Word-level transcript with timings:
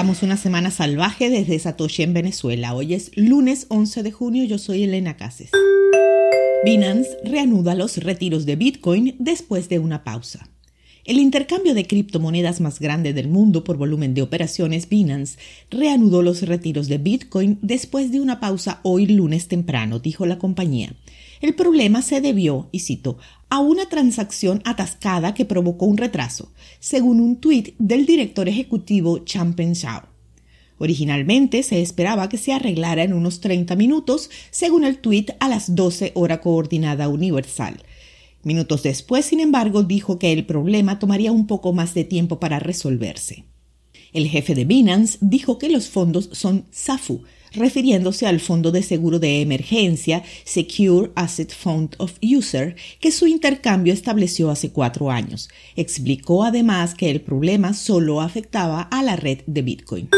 Arrancamos 0.00 0.22
una 0.22 0.38
semana 0.38 0.70
salvaje 0.70 1.28
desde 1.28 1.58
Satoshi 1.58 2.02
en 2.02 2.14
Venezuela. 2.14 2.72
Hoy 2.72 2.94
es 2.94 3.10
lunes 3.16 3.66
11 3.68 4.02
de 4.02 4.10
junio, 4.10 4.44
yo 4.44 4.56
soy 4.56 4.84
Elena 4.84 5.18
Cases. 5.18 5.50
Binance 6.64 7.18
reanuda 7.22 7.74
los 7.74 7.98
retiros 7.98 8.46
de 8.46 8.56
Bitcoin 8.56 9.14
después 9.18 9.68
de 9.68 9.78
una 9.78 10.02
pausa. 10.02 10.48
El 11.10 11.18
intercambio 11.18 11.74
de 11.74 11.88
criptomonedas 11.88 12.60
más 12.60 12.78
grande 12.78 13.12
del 13.12 13.26
mundo 13.26 13.64
por 13.64 13.76
volumen 13.76 14.14
de 14.14 14.22
operaciones, 14.22 14.88
Binance, 14.88 15.38
reanudó 15.68 16.22
los 16.22 16.42
retiros 16.42 16.86
de 16.86 16.98
Bitcoin 16.98 17.58
después 17.62 18.12
de 18.12 18.20
una 18.20 18.38
pausa 18.38 18.78
hoy 18.84 19.06
lunes 19.06 19.48
temprano, 19.48 19.98
dijo 19.98 20.24
la 20.24 20.38
compañía. 20.38 20.94
El 21.40 21.56
problema 21.56 22.02
se 22.02 22.20
debió, 22.20 22.68
y 22.70 22.78
cito, 22.78 23.18
a 23.48 23.58
una 23.58 23.88
transacción 23.88 24.62
atascada 24.64 25.34
que 25.34 25.44
provocó 25.44 25.86
un 25.86 25.96
retraso, 25.96 26.52
según 26.78 27.18
un 27.18 27.40
tuit 27.40 27.74
del 27.80 28.06
director 28.06 28.48
ejecutivo 28.48 29.24
Champen 29.24 29.72
Shao. 29.72 30.08
Originalmente 30.78 31.64
se 31.64 31.82
esperaba 31.82 32.28
que 32.28 32.38
se 32.38 32.52
arreglara 32.52 33.02
en 33.02 33.14
unos 33.14 33.40
30 33.40 33.74
minutos, 33.74 34.30
según 34.52 34.84
el 34.84 34.98
tuit 34.98 35.32
a 35.40 35.48
las 35.48 35.74
12 35.74 36.12
hora 36.14 36.40
coordinada 36.40 37.08
universal. 37.08 37.82
Minutos 38.42 38.82
después, 38.82 39.26
sin 39.26 39.40
embargo, 39.40 39.82
dijo 39.82 40.18
que 40.18 40.32
el 40.32 40.46
problema 40.46 40.98
tomaría 40.98 41.32
un 41.32 41.46
poco 41.46 41.72
más 41.72 41.94
de 41.94 42.04
tiempo 42.04 42.40
para 42.40 42.58
resolverse. 42.58 43.44
El 44.12 44.26
jefe 44.28 44.54
de 44.54 44.64
Binance 44.64 45.18
dijo 45.20 45.58
que 45.58 45.68
los 45.68 45.88
fondos 45.88 46.30
son 46.32 46.64
SAFU, 46.70 47.22
refiriéndose 47.52 48.26
al 48.26 48.40
Fondo 48.40 48.72
de 48.72 48.82
Seguro 48.82 49.18
de 49.18 49.40
Emergencia 49.40 50.22
Secure 50.44 51.10
Asset 51.14 51.52
Fund 51.54 51.94
of 51.98 52.14
User, 52.22 52.76
que 53.00 53.12
su 53.12 53.26
intercambio 53.26 53.92
estableció 53.92 54.50
hace 54.50 54.70
cuatro 54.70 55.10
años. 55.10 55.48
Explicó 55.76 56.44
además 56.44 56.94
que 56.94 57.10
el 57.10 57.20
problema 57.20 57.74
solo 57.74 58.20
afectaba 58.20 58.82
a 58.82 59.02
la 59.02 59.16
red 59.16 59.40
de 59.46 59.62
Bitcoin. 59.62 60.08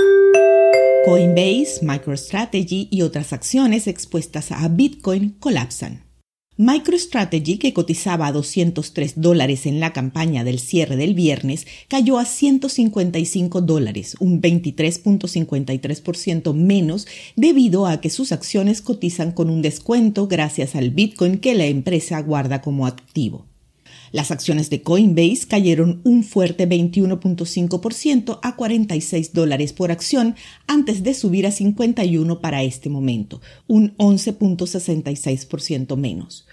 Coinbase, 1.05 1.81
MicroStrategy 1.83 2.89
y 2.91 3.03
otras 3.03 3.33
acciones 3.33 3.89
expuestas 3.89 4.53
a 4.53 4.69
Bitcoin 4.69 5.31
colapsan. 5.41 6.12
MicroStrategy, 6.63 7.59
que 7.59 7.73
cotizaba 7.73 8.29
a 8.29 8.33
203 8.33 9.21
dólares 9.21 9.67
en 9.67 9.81
la 9.81 9.93
campaña 9.93 10.45
del 10.45 10.61
cierre 10.61 10.97
del 10.97 11.15
viernes, 11.15 11.67
cayó 11.89 12.21
a 12.21 12.25
155 12.25 13.63
dólares, 13.63 14.15
un 14.21 14.41
23.53% 14.41 16.55
menos 16.55 17.09
debido 17.35 17.89
a 17.89 18.01
que 18.01 18.11
sus 18.11 18.31
acciones 18.31 18.81
cotizan 18.81 19.33
con 19.33 19.51
un 19.51 19.61
descuento 19.61 20.29
gracias 20.29 20.77
al 20.77 20.91
Bitcoin 20.91 21.39
que 21.39 21.57
la 21.57 21.67
empresa 21.67 22.23
guarda 22.23 22.63
como 22.63 22.87
activo. 22.87 23.52
Las 24.13 24.31
acciones 24.31 24.69
de 24.69 24.83
Coinbase 24.83 25.47
cayeron 25.49 26.03
un 26.05 26.23
fuerte 26.23 26.69
21.5% 26.69 28.41
a 28.43 28.57
46 28.57 29.33
dólares 29.33 29.73
por 29.73 29.91
acción 29.91 30.37
antes 30.67 31.03
de 31.03 31.15
subir 31.15 31.47
a 31.47 31.51
51 31.51 32.41
para 32.41 32.63
este 32.63 32.91
momento, 32.91 33.41
un 33.67 33.97
11.66% 33.97 35.97
menos. 35.97 36.47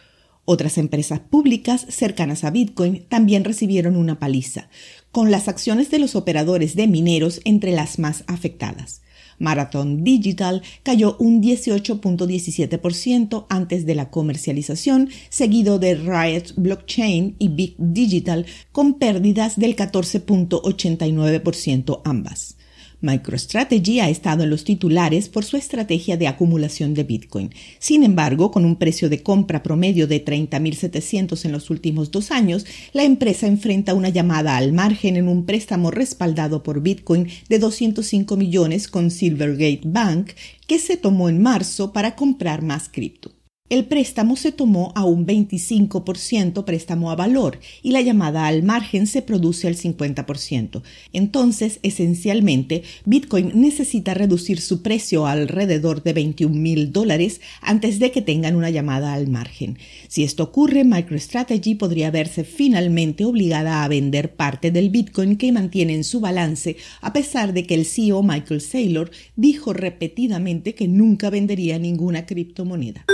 Otras 0.45 0.77
empresas 0.77 1.19
públicas 1.19 1.85
cercanas 1.89 2.45
a 2.45 2.49
Bitcoin 2.49 3.03
también 3.09 3.43
recibieron 3.43 3.97
una 3.97 4.19
paliza, 4.19 4.69
con 5.11 5.29
las 5.29 5.49
acciones 5.49 5.91
de 5.91 5.99
los 5.99 6.15
operadores 6.15 6.77
de 6.77 6.87
mineros 6.87 7.41
entre 7.43 7.71
las 7.71 7.99
más 7.99 8.23
afectadas. 8.25 9.01
Marathon 9.39 10.03
Digital 10.03 10.61
cayó 10.83 11.15
un 11.19 11.41
18.17% 11.41 13.45
antes 13.49 13.85
de 13.85 13.95
la 13.95 14.11
comercialización, 14.11 15.09
seguido 15.29 15.79
de 15.79 15.95
Riot 15.95 16.53
Blockchain 16.55 17.35
y 17.39 17.47
Big 17.49 17.73
Digital 17.77 18.45
con 18.71 18.99
pérdidas 18.99 19.57
del 19.57 19.75
14.89% 19.75 22.01
ambas. 22.05 22.55
MicroStrategy 23.01 23.99
ha 23.99 24.09
estado 24.09 24.43
en 24.43 24.49
los 24.49 24.63
titulares 24.63 25.29
por 25.29 25.45
su 25.45 25.57
estrategia 25.57 26.17
de 26.17 26.27
acumulación 26.27 26.93
de 26.93 27.03
Bitcoin. 27.03 27.53
Sin 27.79 28.03
embargo, 28.03 28.51
con 28.51 28.65
un 28.65 28.75
precio 28.75 29.09
de 29.09 29.23
compra 29.23 29.63
promedio 29.63 30.07
de 30.07 30.23
30.700 30.23 31.45
en 31.45 31.51
los 31.51 31.69
últimos 31.69 32.11
dos 32.11 32.31
años, 32.31 32.65
la 32.93 33.03
empresa 33.03 33.47
enfrenta 33.47 33.93
una 33.93 34.09
llamada 34.09 34.57
al 34.57 34.73
margen 34.73 35.15
en 35.15 35.27
un 35.27 35.45
préstamo 35.45 35.91
respaldado 35.91 36.63
por 36.63 36.81
Bitcoin 36.81 37.27
de 37.47 37.59
205 37.59 38.37
millones 38.37 38.87
con 38.87 39.11
Silvergate 39.11 39.81
Bank 39.85 40.31
que 40.67 40.79
se 40.79 40.97
tomó 40.97 41.29
en 41.29 41.41
marzo 41.41 41.93
para 41.93 42.15
comprar 42.15 42.61
más 42.61 42.89
cripto. 42.89 43.38
El 43.69 43.85
préstamo 43.85 44.35
se 44.35 44.51
tomó 44.51 44.91
a 44.95 45.05
un 45.05 45.27
25% 45.27 46.65
préstamo 46.65 47.11
a 47.11 47.15
valor 47.15 47.59
y 47.83 47.91
la 47.91 48.01
llamada 48.01 48.47
al 48.47 48.63
margen 48.63 49.05
se 49.05 49.21
produce 49.21 49.67
al 49.67 49.75
50%. 49.75 50.81
Entonces, 51.13 51.79
esencialmente, 51.83 52.81
Bitcoin 53.05 53.51
necesita 53.53 54.15
reducir 54.15 54.59
su 54.59 54.81
precio 54.81 55.27
alrededor 55.27 56.01
de 56.01 56.13
21 56.13 56.55
mil 56.55 56.91
dólares 56.91 57.41
antes 57.61 57.99
de 57.99 58.09
que 58.09 58.23
tengan 58.23 58.55
una 58.55 58.71
llamada 58.71 59.13
al 59.13 59.27
margen. 59.27 59.77
Si 60.07 60.23
esto 60.23 60.41
ocurre, 60.41 60.83
MicroStrategy 60.83 61.75
podría 61.75 62.09
verse 62.09 62.45
finalmente 62.45 63.23
obligada 63.23 63.83
a 63.83 63.87
vender 63.87 64.33
parte 64.33 64.71
del 64.71 64.89
Bitcoin 64.89 65.37
que 65.37 65.51
mantiene 65.51 65.93
en 65.93 66.03
su 66.03 66.19
balance, 66.19 66.77
a 67.01 67.13
pesar 67.13 67.53
de 67.53 67.67
que 67.67 67.75
el 67.75 67.85
CEO 67.85 68.23
Michael 68.23 68.61
Saylor 68.61 69.11
dijo 69.35 69.73
repetidamente 69.73 70.73
que 70.73 70.87
nunca 70.87 71.29
vendería 71.29 71.77
ninguna 71.77 72.25
criptomoneda. 72.25 73.05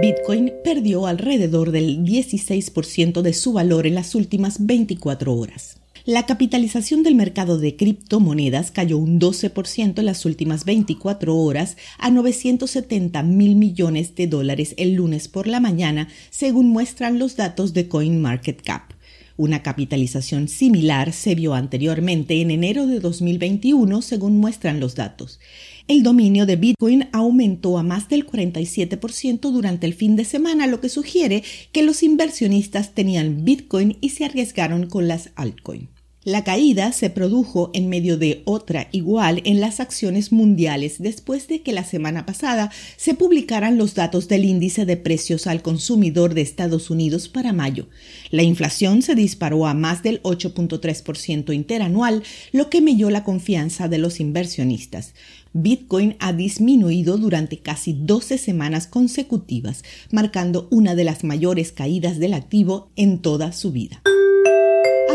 Bitcoin 0.00 0.52
perdió 0.62 1.08
alrededor 1.08 1.72
del 1.72 2.04
16% 2.04 3.20
de 3.20 3.32
su 3.32 3.52
valor 3.52 3.84
en 3.84 3.96
las 3.96 4.14
últimas 4.14 4.64
24 4.64 5.34
horas. 5.34 5.80
La 6.04 6.24
capitalización 6.24 7.02
del 7.02 7.16
mercado 7.16 7.58
de 7.58 7.74
criptomonedas 7.74 8.70
cayó 8.70 8.96
un 8.96 9.18
12% 9.18 9.98
en 9.98 10.06
las 10.06 10.24
últimas 10.24 10.64
24 10.64 11.36
horas 11.36 11.76
a 11.98 12.10
970 12.10 13.24
mil 13.24 13.56
millones 13.56 14.14
de 14.14 14.28
dólares 14.28 14.74
el 14.78 14.94
lunes 14.94 15.26
por 15.26 15.48
la 15.48 15.58
mañana, 15.58 16.08
según 16.30 16.68
muestran 16.68 17.18
los 17.18 17.34
datos 17.34 17.74
de 17.74 17.88
CoinMarketCap. 17.88 18.97
Una 19.38 19.62
capitalización 19.62 20.48
similar 20.48 21.14
se 21.14 21.34
vio 21.34 21.54
anteriormente 21.54 22.42
en 22.42 22.50
enero 22.50 22.86
de 22.86 23.00
2021, 23.00 24.02
según 24.02 24.36
muestran 24.36 24.80
los 24.80 24.94
datos 24.94 25.40
el 25.88 26.02
dominio 26.02 26.44
de 26.44 26.56
Bitcoin 26.56 27.08
aumentó 27.12 27.78
a 27.78 27.82
más 27.82 28.08
del 28.10 28.26
47% 28.26 29.50
durante 29.50 29.86
el 29.86 29.94
fin 29.94 30.16
de 30.16 30.26
semana, 30.26 30.66
lo 30.66 30.80
que 30.82 30.90
sugiere 30.90 31.42
que 31.72 31.82
los 31.82 32.02
inversionistas 32.02 32.94
tenían 32.94 33.44
Bitcoin 33.44 33.96
y 34.02 34.10
se 34.10 34.26
arriesgaron 34.26 34.86
con 34.86 35.08
las 35.08 35.30
altcoins. 35.34 35.97
La 36.24 36.42
caída 36.42 36.90
se 36.90 37.10
produjo 37.10 37.70
en 37.74 37.88
medio 37.88 38.18
de 38.18 38.42
otra 38.44 38.88
igual 38.90 39.40
en 39.44 39.60
las 39.60 39.78
acciones 39.78 40.32
mundiales 40.32 40.96
después 40.98 41.46
de 41.46 41.62
que 41.62 41.72
la 41.72 41.84
semana 41.84 42.26
pasada 42.26 42.72
se 42.96 43.14
publicaran 43.14 43.78
los 43.78 43.94
datos 43.94 44.26
del 44.26 44.44
índice 44.44 44.84
de 44.84 44.96
precios 44.96 45.46
al 45.46 45.62
consumidor 45.62 46.34
de 46.34 46.40
Estados 46.40 46.90
Unidos 46.90 47.28
para 47.28 47.52
mayo. 47.52 47.86
La 48.32 48.42
inflación 48.42 49.00
se 49.02 49.14
disparó 49.14 49.68
a 49.68 49.74
más 49.74 50.02
del 50.02 50.20
8.3% 50.24 51.54
interanual, 51.54 52.24
lo 52.50 52.68
que 52.68 52.80
melló 52.80 53.10
la 53.10 53.22
confianza 53.22 53.86
de 53.86 53.98
los 53.98 54.18
inversionistas. 54.18 55.14
Bitcoin 55.52 56.16
ha 56.18 56.32
disminuido 56.32 57.16
durante 57.16 57.60
casi 57.60 57.92
12 57.92 58.38
semanas 58.38 58.88
consecutivas, 58.88 59.84
marcando 60.10 60.66
una 60.72 60.96
de 60.96 61.04
las 61.04 61.22
mayores 61.22 61.70
caídas 61.70 62.18
del 62.18 62.34
activo 62.34 62.90
en 62.96 63.20
toda 63.20 63.52
su 63.52 63.70
vida. 63.70 64.02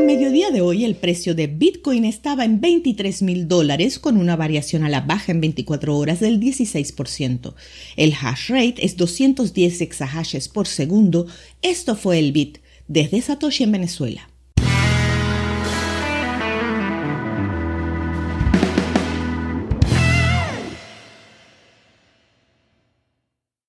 Mediodía 0.05 0.51
de 0.51 0.59
hoy 0.59 0.83
el 0.83 0.95
precio 0.95 1.33
de 1.33 1.47
Bitcoin 1.47 2.03
estaba 2.03 2.43
en 2.43 2.59
23 2.59 3.21
mil 3.21 3.47
dólares 3.47 3.99
con 3.99 4.17
una 4.17 4.35
variación 4.35 4.83
a 4.83 4.89
la 4.89 4.99
baja 4.99 5.31
en 5.31 5.39
24 5.39 5.97
horas 5.97 6.19
del 6.19 6.41
16%. 6.41 7.53
El 7.95 8.13
hash 8.13 8.49
rate 8.49 8.85
es 8.85 8.97
210 8.97 9.79
exahashes 9.79 10.49
por 10.49 10.67
segundo. 10.67 11.27
Esto 11.61 11.95
fue 11.95 12.19
el 12.19 12.33
Bit 12.33 12.57
desde 12.87 13.21
Satoshi 13.21 13.63
en 13.63 13.71
Venezuela. 13.71 14.32